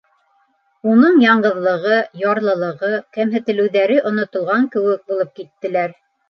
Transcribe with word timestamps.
Уның 0.93 1.19
яңғыҙлығы, 1.23 1.97
ярлылығы, 2.21 2.89
кәмһетелеүҙәре 3.19 3.99
онотолған 4.13 4.67
кеүек 4.79 5.05
булып 5.13 5.31
киттеләр. 5.43 5.97